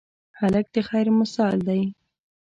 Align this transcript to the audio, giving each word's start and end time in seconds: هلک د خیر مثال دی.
هلک 0.39 0.65
د 0.73 0.77
خیر 0.89 1.07
مثال 1.19 1.57
دی. 1.67 1.81